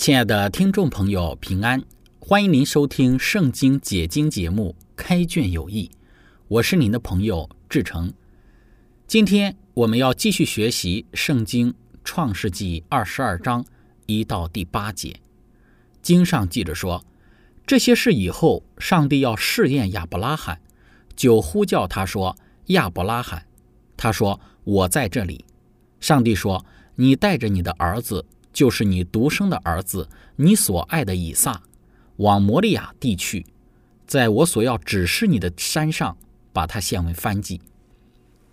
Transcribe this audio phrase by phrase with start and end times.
[0.00, 1.84] 亲爱的听众朋友，平安！
[2.20, 5.90] 欢迎您收听《圣经解经》节目《开卷有益》，
[6.48, 8.10] 我是您的朋友志成。
[9.06, 11.70] 今天我们要继续学习《圣经·
[12.02, 13.62] 创世纪》二十二章
[14.06, 15.20] 一到第八节。
[16.00, 17.04] 经上记着说，
[17.66, 20.62] 这些事以后，上帝要试验亚伯拉罕，
[21.14, 22.34] 就呼叫他说
[22.72, 23.44] ：“亚伯拉罕。”
[23.98, 25.44] 他说：“我在这里。”
[26.00, 26.64] 上帝说
[26.96, 31.62] ：“你带着你的儿子。”就是你独生的儿子，你所爱的以撒，
[32.16, 33.46] 往摩利亚地去，
[34.06, 36.16] 在我所要指示你的山上，
[36.52, 37.60] 把他献为燔祭。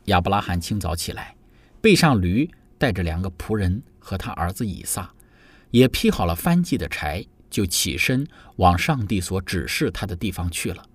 [0.06, 1.36] 亚伯拉罕清早起来，
[1.82, 5.12] 背上驴，带着两个仆人和他儿子以撒，
[5.72, 8.26] 也劈好了燔祭的柴，就起身
[8.58, 10.86] 往上帝所指示他的地方去了。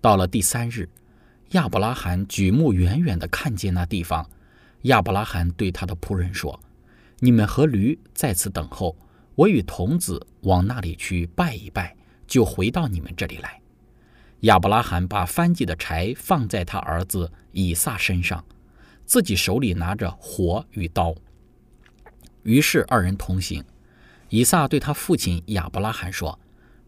[0.00, 0.88] 到了第三日，
[1.50, 4.30] 亚伯拉罕举目远远地看见那地方，
[4.82, 6.58] 亚伯拉罕对他的仆人说。
[7.22, 8.96] 你们和驴在此等候，
[9.34, 11.94] 我与童子往那里去拜一拜，
[12.26, 13.60] 就回到你们这里来。
[14.40, 18.42] 亚伯拉罕把翻祭的柴放在他儿子以撒身上，
[19.04, 21.14] 自己手里拿着火与刀。
[22.42, 23.62] 于是二人同行。
[24.30, 26.38] 以撒对他父亲亚伯拉罕说：“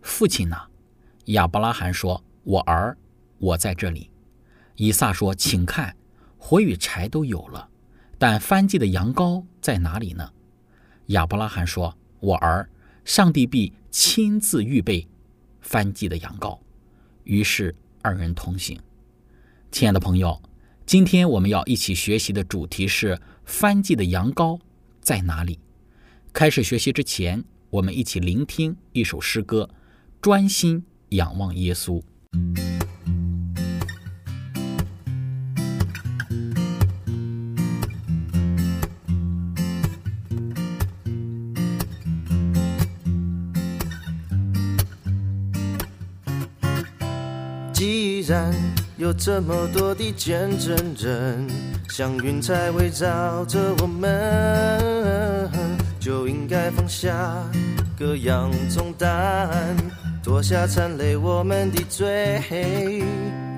[0.01, 0.57] 父亲呢？”
[1.27, 2.97] 亚伯拉罕说：“我儿，
[3.39, 4.09] 我在这里。”
[4.77, 5.97] 以撒说：“请看，
[6.39, 7.69] 火与柴都有了。”
[8.23, 10.31] 但翻祭的羊羔在哪里呢？
[11.07, 12.71] 亚伯拉罕说：“我儿，
[13.05, 15.09] 上帝必亲自预备
[15.61, 16.57] 翻祭的羊羔。”
[17.27, 18.79] 于是二人同行。
[19.73, 20.41] 亲爱的朋友，
[20.87, 24.61] 今天我们要一起学习的主题是翻祭的羊羔
[25.01, 25.59] 在哪里。
[26.33, 29.69] 开始学习之前，我们一起聆听一首诗歌，
[30.21, 32.01] 专心仰望耶稣。
[49.03, 51.49] 有这么多的见证人，
[51.89, 55.51] 像云彩围绕着我们，
[55.99, 57.13] 就应该放下
[57.99, 59.77] 各样重担，
[60.23, 63.03] 脱下残累我们的罪。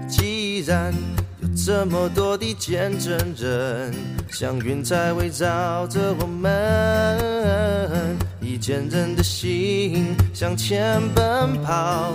[0.08, 0.94] 既然
[1.42, 3.92] 有这么多的见证人，
[4.30, 8.16] 像云彩围绕着我们。
[8.40, 12.14] 以坚韧的心向前奔跑，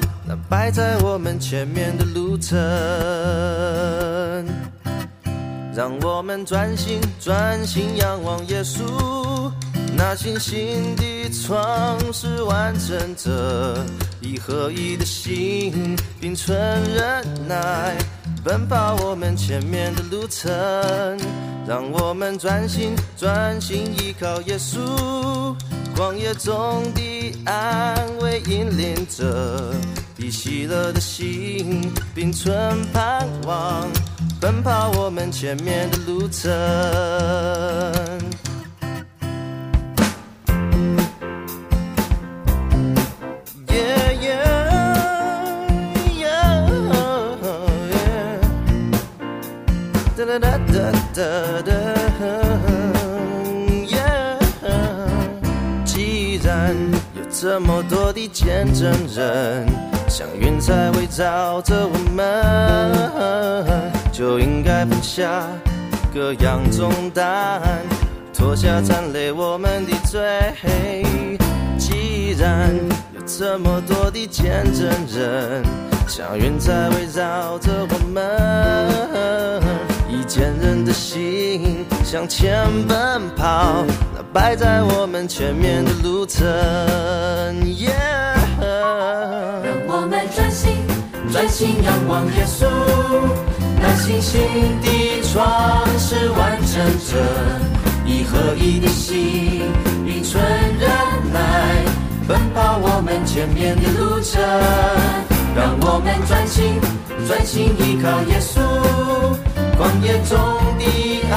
[0.50, 2.58] 摆在我们前面的路程。
[5.76, 9.50] 让我们专心专心仰望耶稣，
[9.96, 13.86] 那信心的创始完成者，
[14.20, 16.58] 以合一的心并存
[16.94, 17.96] 忍耐，
[18.44, 20.52] 奔跑我们前面的路程。
[21.68, 25.56] 让我们专心专心依靠耶稣。
[25.96, 29.72] 旷野中的安慰引领着，
[30.22, 32.54] 以喜乐的心并存
[32.92, 33.88] 盼望，
[34.42, 36.52] 奔跑我们前面的路程。
[50.16, 51.22] 哒哒哒哒
[51.62, 52.00] 哒哒。
[57.42, 59.66] 这么多的见证人，
[60.10, 65.48] 像云彩围绕着我们，就应该放下
[66.12, 67.62] 各样重担，
[68.34, 70.20] 脱下残累我们的罪。
[71.78, 72.74] 既然
[73.14, 75.64] 有这么多的见证人，
[76.08, 79.62] 像云彩围绕着我们，
[80.10, 83.86] 以坚韧的心向前奔跑。
[84.16, 86.48] 那摆在我们前面的路程，
[91.32, 91.50] 专。
[91.50, 92.66] 心仰望耶稣，
[93.82, 94.40] 那信心
[94.82, 97.18] 的创始完成者，
[98.06, 99.64] 以合一的心，
[100.06, 100.42] 并存
[100.80, 100.90] 忍
[101.34, 101.84] 耐，
[102.28, 104.42] 奔跑我们前面的路程。
[105.56, 106.80] 让我们专心，
[107.28, 108.62] 专心依靠耶稣，
[109.78, 110.38] 旷野中
[110.78, 110.84] 的
[111.30, 111.36] 安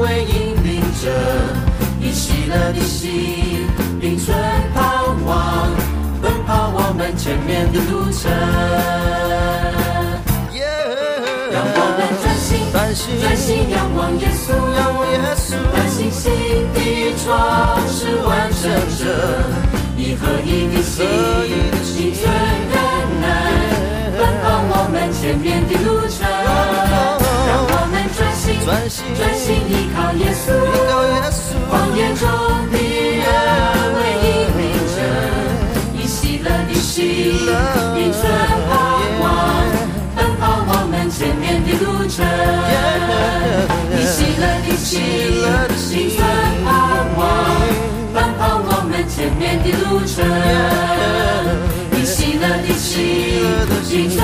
[0.00, 0.32] 慰引
[0.64, 1.04] 领着，
[2.00, 3.68] 以喜乐的心，
[4.00, 4.36] 并存
[4.74, 4.93] 盼望，奔跑
[7.24, 8.30] 前面的路程。
[11.50, 13.64] 让我们专心，专心。
[13.70, 14.52] 仰望耶稣，
[15.72, 16.28] 那信心
[16.74, 16.76] 的
[17.24, 18.60] 创始完成
[18.98, 19.00] 者，
[19.96, 21.08] 一合一的心，
[21.96, 22.76] 以存忍
[23.22, 23.24] 耐，
[24.18, 26.28] 奔跑我们前面的路程。
[26.28, 28.76] 让我们专心，专
[29.40, 29.48] 心。
[29.66, 30.52] 依靠耶稣，
[31.72, 32.28] 旷野中
[32.68, 32.76] 的
[33.24, 33.32] 安
[37.44, 37.52] 心，
[37.96, 38.22] 以存
[38.68, 38.72] 盼
[39.20, 39.24] 望，
[40.16, 42.16] 奔跑我们前面的路程。
[43.92, 44.92] 以喜乐的心，
[45.92, 46.18] 以存
[46.64, 46.66] 盼
[47.16, 47.22] 望，
[48.14, 50.16] 奔跑我们前面的路程。
[51.92, 52.92] 以喜乐的心，
[53.90, 54.18] 以存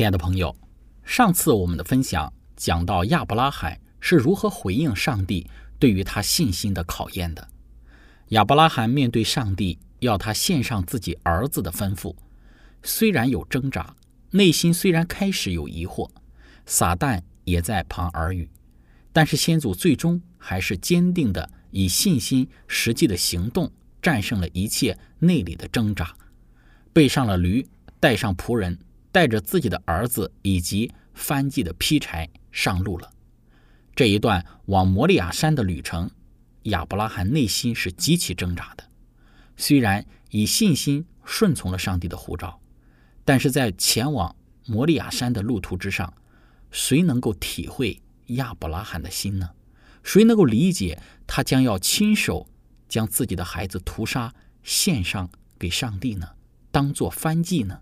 [0.00, 0.56] 亲爱的朋友，
[1.04, 5.46] 上次我们的分享讲到亚伯拉罕是如何回应上帝
[5.78, 7.46] 对于他信心的考验的。
[8.28, 12.16] 亚伯拉罕面对上帝要他献上自己儿子的吩咐，
[12.82, 13.94] 虽然有挣扎，
[14.30, 16.08] 内心虽然开始有疑惑，
[16.64, 18.48] 撒旦也在旁耳语，
[19.12, 23.70] 但是先祖最终还是坚定的以信心实际的行动
[24.00, 26.14] 战胜了一切内里的挣扎，
[26.90, 27.68] 背上了驴，
[28.00, 28.78] 带上仆人。
[29.12, 33.10] 带着自己的儿子以及翻祭的劈柴上路了。
[33.94, 36.10] 这一段往摩利亚山的旅程，
[36.64, 38.84] 亚伯拉罕内心是极其挣扎的。
[39.56, 42.60] 虽然以信心顺从了上帝的呼召，
[43.24, 44.34] 但是在前往
[44.66, 46.14] 摩利亚山的路途之上，
[46.70, 49.50] 谁能够体会亚伯拉罕的心呢？
[50.02, 52.48] 谁能够理解他将要亲手
[52.88, 54.32] 将自己的孩子屠杀
[54.62, 55.28] 献上
[55.58, 56.26] 给上帝呢？
[56.70, 57.80] 当做翻祭呢？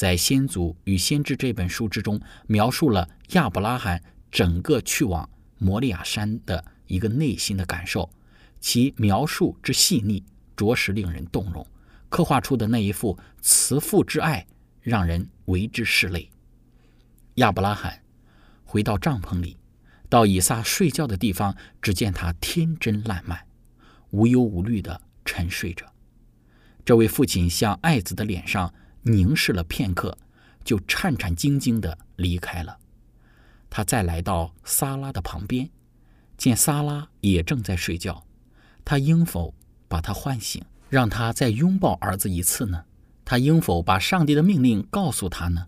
[0.00, 8.08] 在《先祖与先知》这本书之中，描述了亚伯拉罕整个去往摩利亚山的一个内心的感受，
[8.60, 10.24] 其描述之细腻，
[10.56, 11.66] 着实令人动容。
[12.08, 14.46] 刻画出的那一副慈父之爱，
[14.80, 16.30] 让人为之拭泪。
[17.34, 18.00] 亚伯拉罕
[18.64, 19.58] 回到帐篷里，
[20.08, 23.38] 到以撒睡觉的地方，只见他天真烂漫，
[24.12, 25.84] 无忧无虑地沉睡着。
[26.86, 28.72] 这位父亲向爱子的脸上。
[29.02, 30.16] 凝视了片刻，
[30.64, 32.78] 就颤颤兢兢地离开了。
[33.68, 35.70] 他再来到萨拉的旁边，
[36.36, 38.26] 见萨拉也正在睡觉，
[38.84, 39.54] 他应否
[39.88, 42.84] 把他唤醒，让他再拥抱儿子一次呢？
[43.24, 45.66] 他应否把上帝的命令告诉他呢？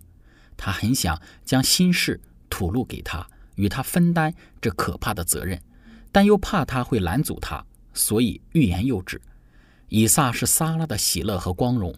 [0.57, 3.25] 他很想将心事吐露给他，
[3.55, 5.61] 与他分担这可怕的责任，
[6.11, 9.21] 但又怕他会拦阻他，所以欲言又止。
[9.87, 11.95] 以撒是撒拉的喜乐和光荣。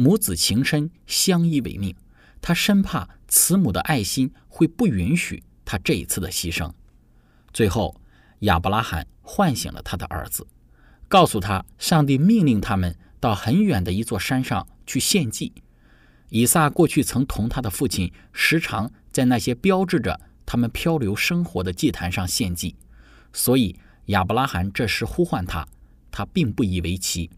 [0.00, 1.92] 母子情深，相依为命。
[2.40, 6.70] 他深怕慈母的爱心会不允许他这一次的牺牲。
[7.52, 8.00] 最后，
[8.40, 10.46] 亚伯拉罕唤醒了他的儿子，
[11.08, 15.52] 告诉他上帝命令他们到很远的一座山上去献祭。
[16.28, 22.76] 以撒过去曾同他的父亲时常在那些标志着他们漂流生活的祭坛上献祭，
[23.32, 23.74] 所以
[24.06, 25.66] 亚伯拉罕这时呼唤他，
[26.12, 27.28] 他并不以为奇。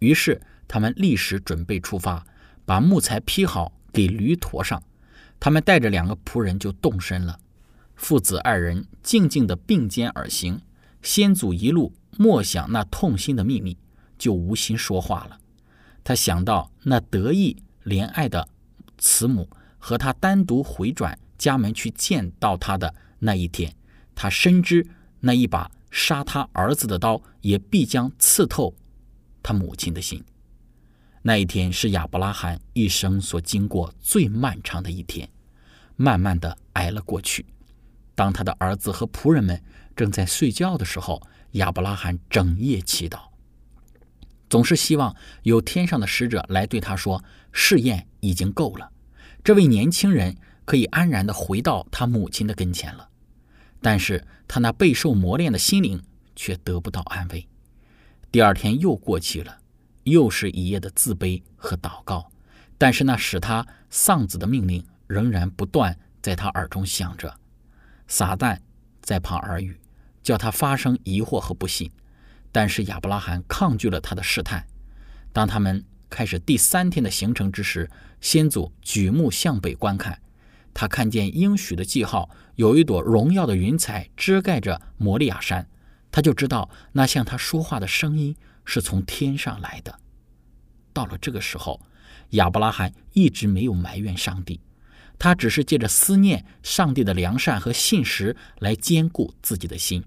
[0.00, 0.38] 于是。
[0.66, 2.26] 他们立时准备出发，
[2.64, 4.82] 把木材劈好，给驴驮上。
[5.38, 7.38] 他们带着两个仆人就动身了。
[7.96, 10.60] 父子二人静静地并肩而行。
[11.02, 13.76] 先祖一路默想那痛心的秘密，
[14.16, 15.38] 就无心说话了。
[16.02, 18.48] 他想到那得意怜爱的
[18.96, 23.74] 慈母和他单独回转家门去见到他的那一天，
[24.14, 24.86] 他深知
[25.20, 28.74] 那一把杀他儿子的刀也必将刺透
[29.42, 30.24] 他母亲的心。
[31.26, 35.26] 那一天是亚伯拉罕一生所经过最漫长的一天，
[35.96, 37.46] 慢慢的挨了过去。
[38.14, 39.58] 当他的儿子和仆人们
[39.96, 43.20] 正在睡觉的时候，亚伯拉罕整夜祈祷，
[44.50, 48.92] 总是希望有天上的使者来对他说：“试验已经够了，
[49.42, 53.08] 这位年轻人可以安然的回到他母亲的跟前了。”
[53.80, 56.02] 但是他那备受磨练的心灵
[56.36, 57.48] 却得不到安慰。
[58.30, 59.58] 第二天又过去了，
[60.04, 62.30] 又是一夜的自卑和祷告，
[62.78, 67.34] 但是那使他丧子的命令仍然不断在他耳中响着。
[68.06, 68.58] 撒旦
[69.02, 69.78] 在旁耳语，
[70.22, 71.90] 叫他发生疑惑和不信。
[72.52, 74.64] 但是亚伯拉罕抗拒了他的试探。
[75.32, 80.20] 当他们开始第三天的行程之时，先祖举目向北观看，
[80.72, 85.68] 他看见应许的记号，有一朵荣耀的云彩遮盖着摩利亚山，
[86.12, 89.98] 他就知道那向他说话的声音是从天上来的。
[90.92, 91.80] 到了这个时候，
[92.30, 94.60] 亚伯拉罕一直没有埋怨上帝，
[95.18, 100.04] 他只是借着思念上帝的良善和信实来兼顾自己的心。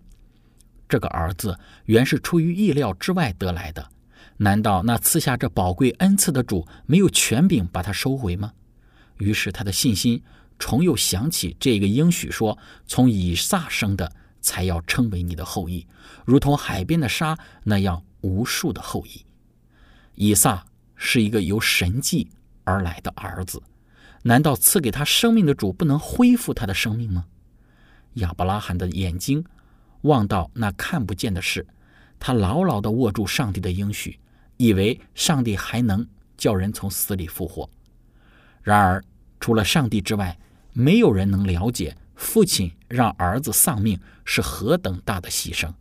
[0.89, 3.89] 这个儿子原是出于意料之外得来的，
[4.37, 8.53] 难道那赐下这宝贵恩赐的主没有权柄把他收回吗？
[9.17, 10.23] 于是他的信心
[10.57, 14.11] 重又想起这个应许说：“从以撒生的
[14.41, 15.85] 才要称为你的后裔，
[16.23, 19.25] 如同海边的沙那样无数的后裔。”
[20.15, 20.65] 以撒
[20.95, 22.27] 是一个由神迹
[22.63, 23.61] 而来的儿子，
[24.23, 27.25] 难道赐给他生命的主不能恢复他的生命吗？
[28.15, 29.45] 亚伯拉罕的眼睛。
[30.01, 31.65] 望到那看不见的事，
[32.19, 34.19] 他牢牢地握住上帝的应许，
[34.55, 36.07] 以为上帝还能
[36.37, 37.67] 叫人从死里复活。
[38.61, 39.03] 然而，
[39.39, 40.37] 除了上帝之外，
[40.71, 45.73] 没有人能了解父亲让儿子丧命是何等大的牺牲。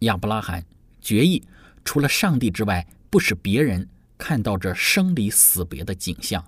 [0.00, 0.64] 亚伯拉罕
[1.00, 1.42] 决意，
[1.84, 6.44] 除了上帝之外，不使别人看到这生离死别的景象。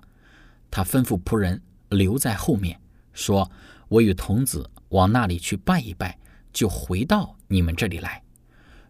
[0.69, 2.79] 他吩咐仆人留在后面，
[3.13, 3.51] 说
[3.89, 6.15] ：“我与童子。”往那里去拜一拜，
[6.51, 8.21] 就回到你们这里来。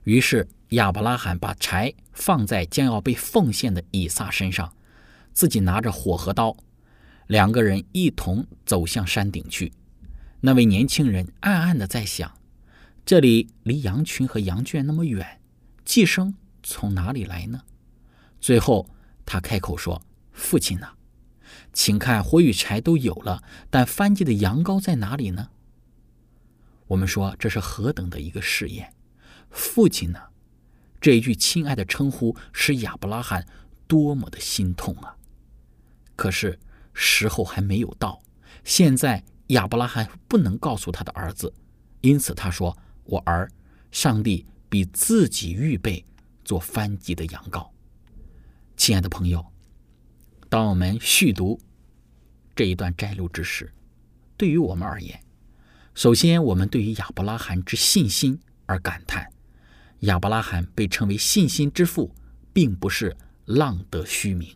[0.04, 4.74] 于是亚伯拉罕把柴放在将要被奉献的以撒身上，
[5.32, 6.58] 自己拿着火和刀，
[7.28, 9.72] 两个人一同走向山顶去。
[10.42, 12.30] 那位年轻人暗暗的在想：
[13.06, 15.40] 这里离羊群和羊圈那么远，
[15.86, 17.62] 寄生从哪里来呢？
[18.40, 18.90] 最后
[19.26, 20.94] 他开口说：“父亲呐，
[21.72, 25.50] 请看火与柴都有了，但翻祭的羊羔在哪里呢？”
[26.88, 28.94] 我们说这是何等的一个试验！
[29.50, 30.20] 父亲呢？
[31.00, 33.46] 这一句亲爱的称呼使亚伯拉罕
[33.88, 35.18] 多么的心痛啊！
[36.16, 36.58] 可是
[36.94, 38.22] 时候还没有到，
[38.64, 41.54] 现在亚伯拉罕不能告诉他的儿子，
[42.02, 43.50] 因此他说：“我儿，
[43.92, 46.04] 上帝比自己预备
[46.44, 47.70] 做翻祭的羊羔。”
[48.76, 49.46] 亲爱的朋友，
[50.50, 51.60] 当我们续读
[52.56, 53.72] 这一段摘录之时，
[54.36, 55.24] 对于我们而言，
[55.94, 59.32] 首先，我们对于亚伯拉罕之信心而感叹。
[60.00, 62.12] 亚伯拉罕被称为信心之父，
[62.52, 63.16] 并不是
[63.46, 64.50] 浪得虚名。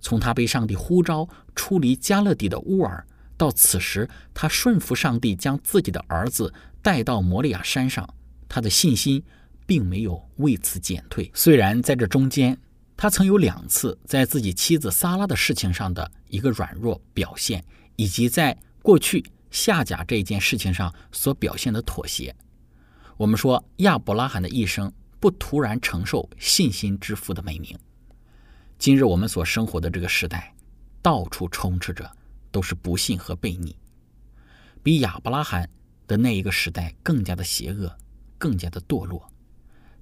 [0.00, 6.52] 从他被上帝呼召出离加勒底的乌尔，到此时他顺服上帝将自己的儿子
[6.82, 8.12] 带到摩利亚山上，
[8.48, 9.22] 他的信心
[9.66, 11.30] 并没有为此减退。
[11.34, 12.58] 虽然在这中间，
[12.96, 17.64] 他曾有两次在自己妻子撒拉的事情上的一个软弱表现，
[17.96, 19.24] 以及在过去。
[19.50, 22.36] 下甲这件事情上所表现的妥协，
[23.16, 27.74] 我们说亚伯拉罕的一生不突然承受信心之父的美名。
[28.78, 30.54] 今日我们所生活的这个时代，
[31.00, 32.14] 到处充斥着
[32.50, 33.74] 都是不幸和悖逆，
[34.82, 35.70] 比亚伯拉罕
[36.06, 37.96] 的那一个时代更加的邪恶，
[38.38, 39.30] 更加的堕落。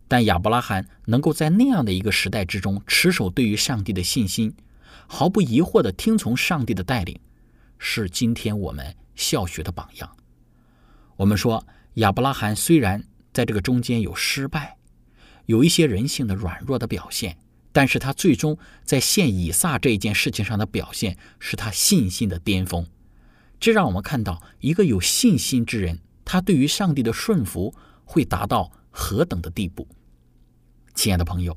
[0.07, 4.55] 但亚伯拉罕能够在那样的一个时代之中持守对于上帝的信心，
[5.09, 7.19] 毫不疑惑地听从上帝的带领，
[7.79, 8.95] 是今天我们。
[9.17, 10.15] 孝学的榜样。
[11.17, 13.03] 我们说，亚伯拉罕虽然
[13.33, 14.77] 在这个中间有失败，
[15.47, 17.39] 有一些人性的软弱的表现，
[17.73, 22.87] 但是他最终在献以撒这一件事情上的表现，是他信心的巅峰。
[23.59, 27.75] 这让我们看到，一个有信心之人，他对于上帝的顺服
[28.07, 29.87] 会达到何等的地步。
[30.95, 31.55] 亲爱的朋友，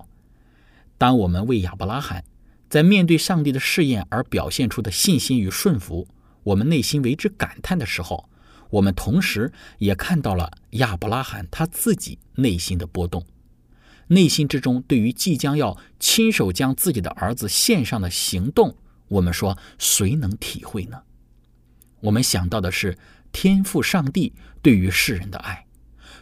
[0.97, 2.25] 当我们为亚伯拉罕
[2.69, 6.05] 在面对上帝的试验而表现出的信心与顺服，
[6.43, 8.29] 我们内心为之感叹的时候，
[8.71, 13.25] 我们同时也看到了亚伯拉罕他自己内心的波动，
[14.07, 18.75] 内心之中对于即将要亲手将自己的儿子献上的行动，
[19.07, 21.03] 我们说谁能体会呢？
[22.01, 22.97] 我们想到的是
[23.31, 25.65] 天父上帝对于世人的爱，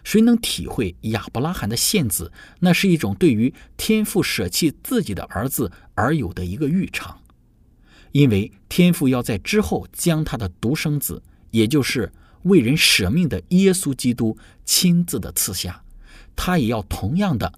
[0.08, 2.32] 谁能体会亚伯拉罕的献子？
[2.62, 7.20] 那是一种对于天父舍弃自己的儿子而有的一个预尝。
[8.14, 11.22] 因为天父要在之后将他的独生子，
[11.52, 12.10] 也就是
[12.44, 15.84] 为人舍命的耶稣基督亲自的赐下，
[16.38, 17.52] 他也要同样的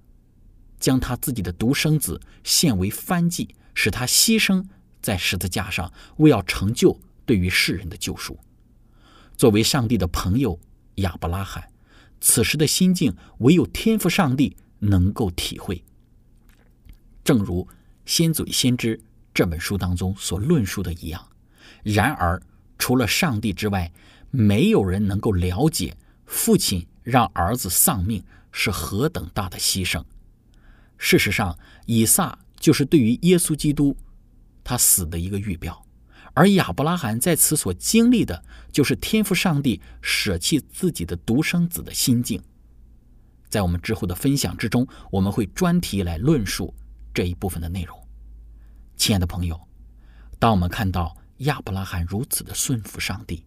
[0.80, 4.66] 将他自己的独生子献为翻祭，使他牺牲
[5.04, 8.40] 在十字架上，为要成就对于世人的救赎。
[9.38, 10.60] 作为上帝的朋友，
[10.96, 11.69] 亚伯拉罕
[12.22, 15.84] 此时的心境，唯有天赋上帝能够体会。
[17.24, 17.64] 正如
[18.06, 18.98] 《先祖先知》
[19.34, 21.28] 这本书当中所论述的一样，
[21.84, 22.42] 然而
[22.78, 23.92] 除了上帝之外，
[24.32, 25.96] 没有人能够了解
[26.26, 30.04] 父亲让儿子丧命是何等大的牺牲。
[30.98, 33.96] 事实上，以撒就是对于耶稣基督
[34.64, 35.86] 他死的一个预表。
[36.40, 38.42] 而亚伯拉罕在此所经历的，
[38.72, 42.42] 就是天赋上帝舍弃自己的独生子的心境。
[43.50, 46.74] 在我们之后的分享之中，我们会专题来论述
[47.14, 48.08] 这一部分的内容。
[48.96, 49.60] 亲爱的朋友，
[50.40, 53.44] 当我们看到亚伯拉罕如此的顺服上帝，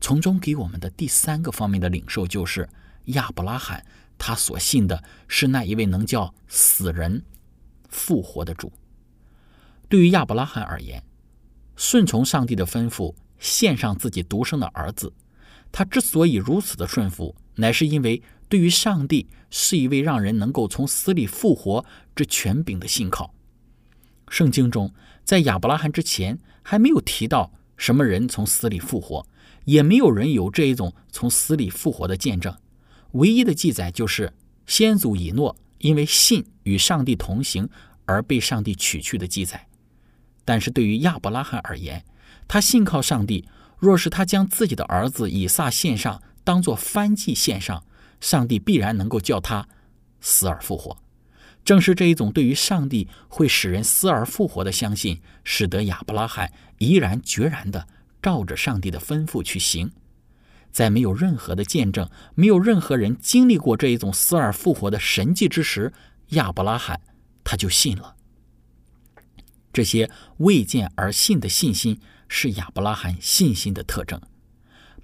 [0.00, 2.68] 从中给我们的第三个方面的领受，就是
[3.04, 3.86] 亚伯拉罕
[4.18, 7.24] 他所信的是那一位能叫死人
[7.90, 8.72] 复活的主。
[9.88, 11.00] 对于亚伯拉罕而言，
[11.76, 15.12] 顺从上帝的吩咐，献上自己独生的儿子。
[15.72, 23.34] 他之所以如此的顺服，乃是因为对于上帝是一位让人能够从死里复活之权柄的信靠。
[24.28, 29.26] 圣经中在亚伯拉罕之前还没有提到什么人从死里复活，
[29.64, 32.56] 也没有人有这一种从死里复活的见证。
[33.12, 34.32] 唯一的记载就是
[34.66, 37.68] 先祖以诺因为信与上帝同行
[38.06, 39.66] 而被上帝取去的记载。
[40.44, 42.04] 但是对于亚伯拉罕而言，
[42.46, 43.44] 他信靠上帝。
[43.78, 47.84] 若是他将自己的儿子以撒献上，当作翻祭献上，
[48.18, 49.68] 上帝必然能够叫他
[50.20, 50.96] 死而复活。
[51.64, 57.86] 正是这一种对于上帝会使人死而复活的相信，使得亚伯拉罕毅然决然地
[58.22, 59.90] 照着上帝的吩咐去行。
[60.70, 65.92] 在没有任何的见证、没有任何人经历过这一种死而复活的神迹之时，
[66.30, 67.00] 亚伯拉罕
[67.42, 68.16] 他就信了。
[69.74, 74.22] 这些未见而信的信心是亚伯拉罕信心的特征，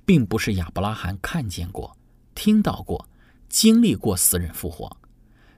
[0.07, 1.97] 并不是亚伯拉罕看见过、
[2.37, 3.09] 听到过、
[3.49, 4.97] 经历过死人复活。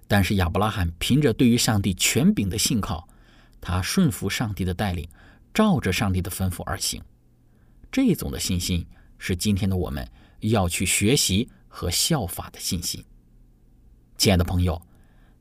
[0.09, 3.07] 但是亚伯拉罕凭着对于上帝权柄的信靠，
[3.61, 5.07] 他顺服上帝的带领，
[5.53, 7.03] 照着上帝的吩咐而行。
[7.91, 8.87] 这种的信心
[9.19, 10.09] 是今天的我们
[10.41, 13.05] 要去学习和效法的信心。
[14.17, 14.81] 亲爱的朋友，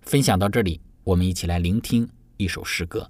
[0.02, 3.10] 分享到这里，我们一起来聆听一首诗歌。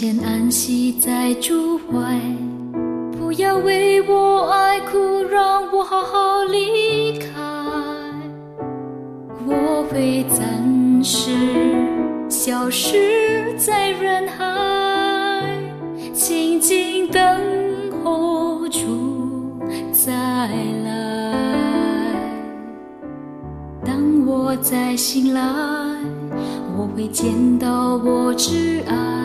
[0.00, 2.18] 先安息在主怀，
[3.18, 7.28] 不要为我爱哭，让我好好离开。
[9.46, 11.30] 我会暂时
[12.30, 15.44] 消失在人海，
[16.14, 17.22] 静静等
[18.02, 19.52] 候主
[19.92, 20.14] 再
[20.82, 22.16] 来。
[23.84, 25.42] 当我再醒来。
[26.78, 29.19] 我会见到我挚爱，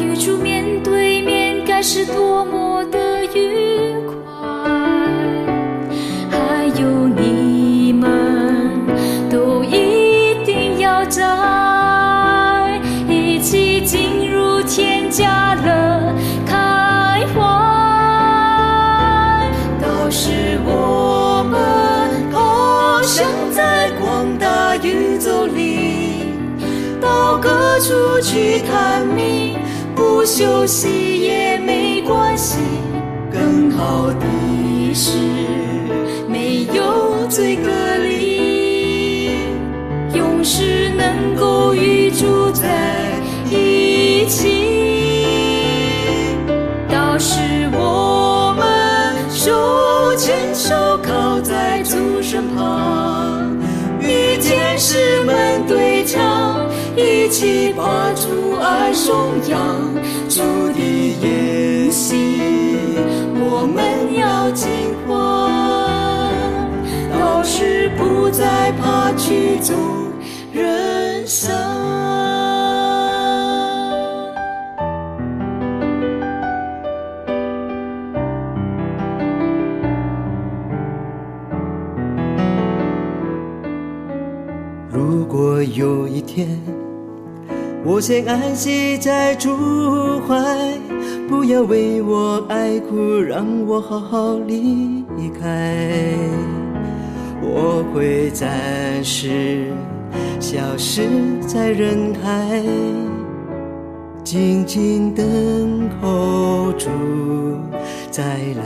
[0.00, 4.14] 与主面对面，该是多么的愉快。
[6.30, 8.86] 还有你们
[9.30, 16.14] 都一定要在一起进入天家乐
[16.46, 17.40] 开怀。
[19.80, 21.58] 都是我们
[22.32, 26.26] 翱翔在广大宇宙里。
[27.00, 29.56] 到各处去探秘，
[29.96, 32.58] 不休息也没关系。
[33.32, 35.18] 更好的是
[36.28, 37.70] 没有罪隔
[38.04, 39.30] 离，
[40.14, 42.68] 永世能够与主在
[43.50, 45.24] 一起。
[46.88, 47.40] 到时
[47.72, 53.56] 我们手牵手靠在主身旁，
[54.00, 56.55] 与天使们对唱。
[56.96, 59.78] 一起把主爱颂扬，
[60.30, 60.40] 主
[60.72, 60.80] 的
[61.20, 62.16] 言行
[63.38, 64.66] 我们要尽
[65.06, 65.12] 欢，
[67.12, 70.10] 到时不再怕曲终
[70.54, 71.75] 人散。
[85.76, 86.48] 有一天。
[87.84, 89.50] 我先安息在主
[90.26, 90.34] 怀，
[91.28, 95.04] 不要为我爱哭，让我好好离
[95.38, 96.16] 开。
[97.42, 99.66] 我会暂时
[100.40, 101.02] 消失
[101.46, 102.62] 在人海，
[104.24, 105.24] 静静等
[106.00, 106.88] 候主
[108.10, 108.64] 再来。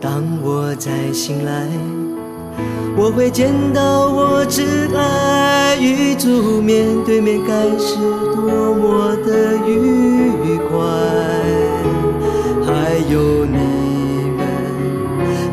[0.00, 1.68] 当我再醒来，
[2.96, 4.62] 我会见到我挚
[4.96, 7.96] 爱与主面对面，该是
[8.34, 10.72] 多么的愉快。
[12.64, 13.58] 还有你
[14.36, 14.38] 们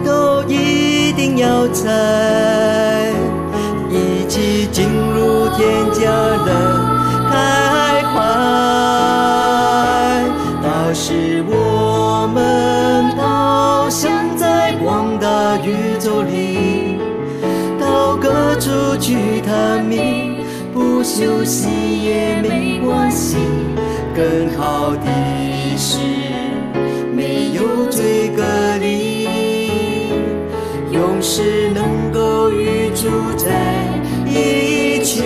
[0.06, 3.12] 都一定要在，
[3.90, 5.91] 一起进入天
[21.22, 21.70] 休息
[22.04, 23.38] 也没关系。
[24.16, 25.06] 更好的
[25.78, 26.00] 是
[27.16, 28.42] 没有罪隔
[28.80, 29.28] 离，
[30.92, 33.08] 永世能够与主
[33.38, 33.52] 在
[34.26, 35.22] 一起。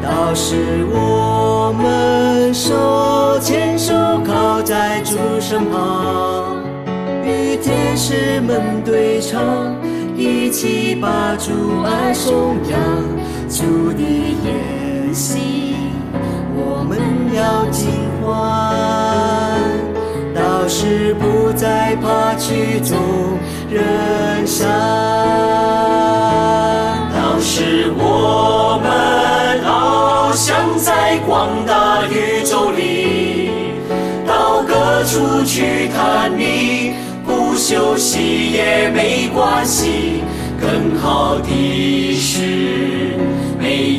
[0.00, 0.54] 到时
[0.92, 3.92] 我们手牵手
[4.24, 6.62] 靠在主身旁，
[7.24, 9.74] 与天使们对唱，
[10.16, 13.17] 一起把主爱颂扬。
[13.58, 13.98] 主的
[14.44, 15.74] 筵席，
[16.54, 16.96] 我们
[17.34, 17.90] 要尽
[18.22, 18.30] 欢。
[20.32, 22.96] 到时不再怕曲终
[23.68, 24.68] 人散。
[27.12, 33.50] 到时我们翱翔在广大宇宙里，
[34.24, 36.92] 到各处去探秘，
[37.26, 40.22] 不休息也没关系。
[40.60, 42.97] 更好的是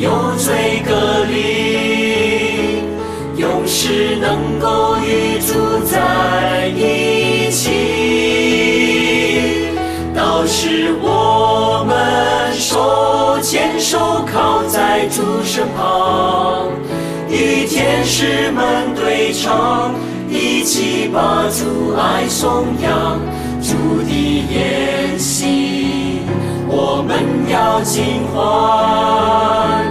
[0.00, 2.80] 有罪隔离，
[3.36, 7.68] 永世能够与主在一起。
[10.16, 16.70] 到时我们手牵手靠在主身旁，
[17.28, 19.94] 与天使们对唱，
[20.30, 23.20] 一起把主爱颂扬。
[23.62, 23.74] 主
[24.08, 24.10] 的
[24.48, 25.29] 筵席，
[26.92, 29.86] 我们要尽欢，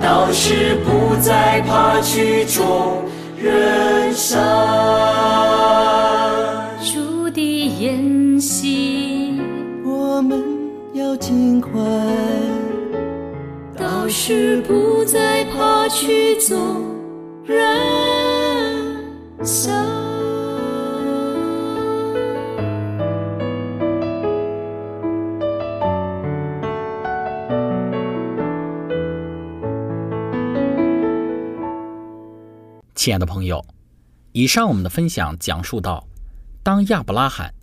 [0.00, 3.04] 到时不再怕曲终
[3.36, 4.38] 人散。
[6.80, 9.38] 主的筵席，
[9.84, 10.42] 我们
[10.94, 11.70] 要尽快，
[13.76, 16.56] 到时不再怕曲终
[17.44, 17.56] 人
[19.42, 19.97] 散。
[32.98, 33.64] 亲爱的朋友，
[34.32, 36.04] 以上我们的分享讲述到，
[36.64, 37.54] 当亚伯拉罕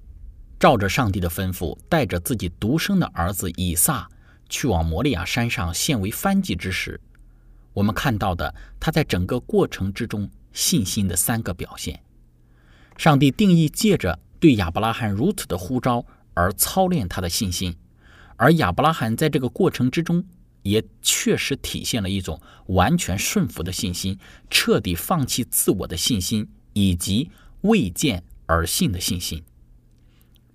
[0.57, 4.07] 照着上帝的吩咐，带着自己独生的儿子以撒
[4.47, 7.01] 去往摩利亚山上献为燔祭之时，
[7.73, 12.01] 我们看到的他在整个过程之中信心的三个表现。
[12.95, 17.75] 上帝定义借着对亚伯拉罕如此的呼召而操练他的信心，
[18.37, 20.23] 而亚伯拉罕在这个过程之中。
[20.65, 24.17] 也确实体现了一种完全顺服的信心，
[24.49, 27.29] 彻底放弃自我的信心，以及
[27.61, 29.43] 未见而信的信心。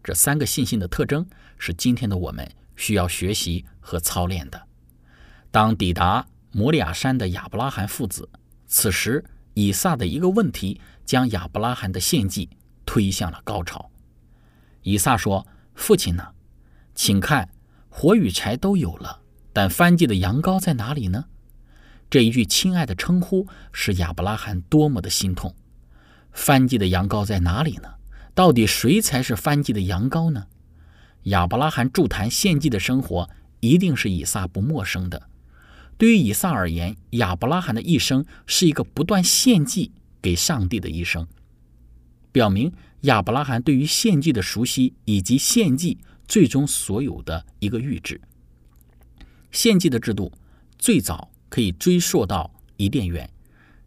[0.02, 1.24] 这三个信心的特征
[1.58, 4.60] 是今天的我们需要学习和操练的。
[5.52, 8.28] 当抵达摩利亚山的亚伯拉罕父子，
[8.66, 12.50] 此时以撒的一个问题将亚伯拉罕的献祭
[12.84, 13.88] 推向了高潮。
[14.82, 15.46] 以撒说
[15.76, 16.34] ：“父亲呢？
[16.96, 17.48] 请看，
[17.88, 19.18] 火与柴都有了。”
[19.52, 21.24] 但翻祭的羊羔在哪里呢？
[22.08, 25.54] 这一句亲爱的称呼使亚伯拉罕多么的心痛。
[26.32, 27.88] 翻祭的羊羔在哪里呢？
[28.34, 30.46] 到底谁才是翻祭的羊羔呢？
[31.24, 33.28] 亚伯拉罕助坛献祭的生活
[33.60, 35.28] 一定是以撒不陌生的。
[35.98, 41.28] 对于以撒而言，亚伯拉罕的一生是一个不断献祭给上帝的一生，
[42.32, 48.20] 表明亚伯拉罕对于献祭的熟悉以及献祭最终所有的一个预知。
[49.52, 50.32] 献祭的制度
[50.78, 53.28] 最早可以追溯到伊甸园。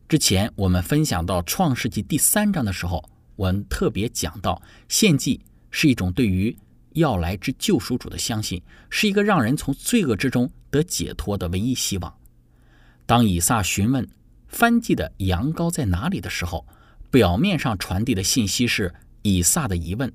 [0.08, 3.04] 之前我们分享到创世纪第三章的时候，
[3.36, 6.56] 我们特别讲到，献祭是一种对于
[6.92, 12.14] 要来之救赎主的相信，是一个让人从罪恶之中得解脱的唯一希望。
[13.06, 14.08] 当以撒询问
[14.48, 16.68] 翻祭的羊羔在哪里的时候，
[17.10, 20.14] 表面上传递的信息是以撒的疑问：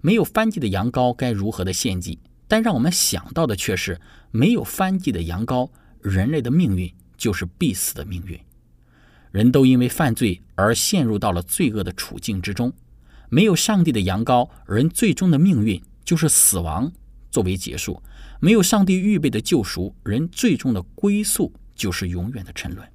[0.00, 2.18] 没有翻祭的羊羔该如何的献祭？
[2.48, 8.38] 但让我们想到的却是，没有翻祭的羊羔，人类的命运就是必死的命运。
[9.32, 12.72] 人都因为犯罪而陷入到了罪恶的处境之中。
[13.28, 16.92] 没有上帝的羊羔，人最终的命运就是死亡
[17.30, 18.00] 作为结束；
[18.40, 22.88] 没有上帝预备的救赎，人最终的归宿就是永远的沉沦。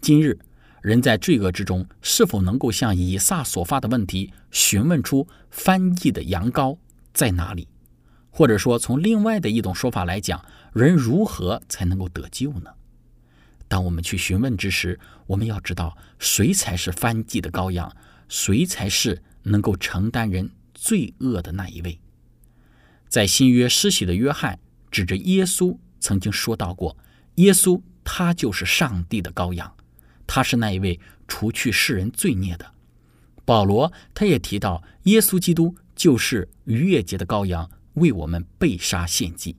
[0.00, 0.36] 今日，
[0.82, 6.76] 人在罪恶之中，是否能够向以撒所发的问题询问出翻译的羊羔
[7.14, 7.68] 在哪里？
[8.34, 10.42] 或者说，从另外的一种说法来讲，
[10.72, 12.70] 人如何才能够得救呢？
[13.68, 17.94] 当我们去询问之时，我们要知道谁才是翻祭的羔羊，
[18.28, 22.00] 谁才是能够承担人罪恶的那一位。
[23.06, 24.58] 在新约施洗的约翰
[24.90, 26.96] 指着耶稣曾经说到过
[27.36, 29.74] ：“耶稣他就是上帝的羔羊，
[30.26, 32.72] 他是那一位除去世人罪孽的。”
[33.44, 37.70] 保罗他也提到，耶稣基督就是逾越节的羔羊。
[37.94, 39.56] 为我们被杀献祭，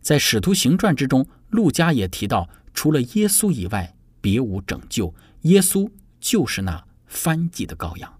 [0.00, 5.14] 在《使徒行传》之中，路加也提到，除了耶稣以外，别无拯救。
[5.42, 8.12] 耶稣就是那翻祭的羔羊，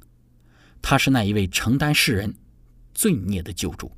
[0.80, 2.34] 他是那一位承担世人
[2.94, 3.90] 罪孽的救主。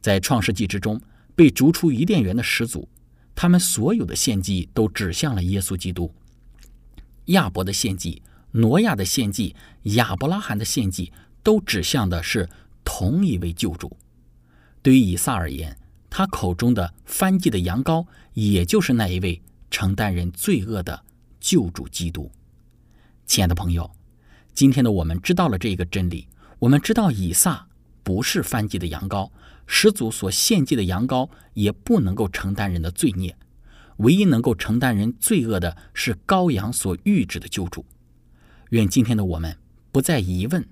[0.00, 1.00] 在创世纪之中，
[1.34, 2.88] 被逐出伊甸园的始祖，
[3.34, 6.14] 他们所有的献祭都指向了耶稣基督。
[7.26, 11.12] 亚伯的献祭、挪亚的献祭、亚伯拉罕的献祭，
[11.42, 12.48] 都指向的是
[12.84, 13.96] 同一位救主。
[14.84, 15.74] 对于以撒而言，
[16.10, 21.02] 他口中的翻祭的羊羔，也就是那一位承担人罪恶的
[21.40, 22.30] 救主基督。
[23.24, 23.90] 亲爱的朋友，
[24.52, 27.66] 今天的我们知道了这个真理，我们知道以撒
[28.02, 29.30] 不是翻祭的羊羔，
[29.66, 33.34] 始祖所献祭的羊羔也不能够承担人的罪孽，
[33.96, 37.86] 唯一能够承担人罪恶的是羔羊所预指的救主。
[38.68, 39.56] 愿今天的我们
[39.90, 40.68] 不再疑问。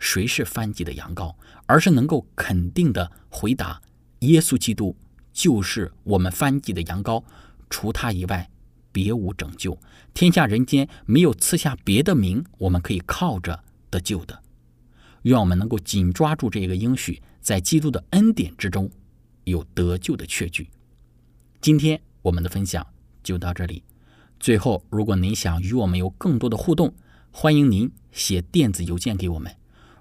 [0.00, 1.36] 谁是翻祭的羊羔，
[1.66, 3.80] 而是能够肯定的回答：
[4.20, 4.96] 耶稣基督
[5.32, 7.22] 就是我们翻祭的羊羔，
[7.68, 8.50] 除他以外，
[8.90, 9.78] 别无拯救。
[10.12, 14.42] 天下人间没有赐下别的名，我们可以靠着得救的。
[15.22, 18.90] 愿我们能够紧抓住这个应许，在基督的恩典之中
[19.44, 20.70] 有得救的确据。
[21.60, 22.84] 今天我们的分享
[23.22, 23.84] 就到这里。
[24.40, 26.94] 最后，如果您想与我们有更多的互动，
[27.30, 29.59] 欢迎您写电子邮件给我们。